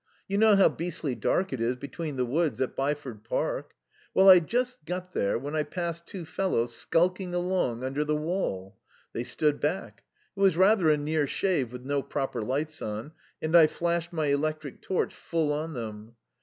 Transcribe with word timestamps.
You 0.27 0.39
know 0.39 0.55
how 0.55 0.67
beastly 0.67 1.13
dark 1.13 1.53
it 1.53 1.61
is 1.61 1.75
between 1.75 2.15
the 2.15 2.25
woods 2.25 2.59
at 2.59 2.75
Byford 2.75 3.23
Park? 3.23 3.75
Well, 4.15 4.29
I'd 4.31 4.47
just 4.47 4.83
got 4.83 5.13
there 5.13 5.37
when 5.37 5.55
I 5.55 5.61
passed 5.61 6.07
two 6.07 6.25
fellows 6.25 6.75
skulking 6.75 7.35
along 7.35 7.83
under 7.83 8.03
the 8.03 8.15
wall. 8.15 8.79
They 9.13 9.21
stood 9.23 9.59
back 9.59 10.01
it 10.35 10.39
was 10.39 10.57
rather 10.57 10.89
a 10.89 10.97
near 10.97 11.27
shave 11.27 11.71
with 11.71 11.83
no 11.85 12.01
proper 12.01 12.41
lights 12.41 12.81
on 12.81 13.11
and 13.43 13.55
I 13.55 13.67
flashed 13.67 14.11
my 14.11 14.25
electric 14.29 14.81
torch 14.81 15.13
full 15.13 15.53
on 15.53 15.73
them. 15.73 16.15